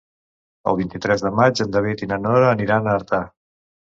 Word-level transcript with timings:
El 0.71 0.77
vint-i-tres 0.79 1.23
de 1.25 1.31
maig 1.41 1.61
en 1.65 1.75
David 1.77 2.03
i 2.05 2.09
na 2.11 2.19
Nora 2.23 2.49
aniran 2.57 2.89
a 2.93 2.99
Artà. 3.01 3.23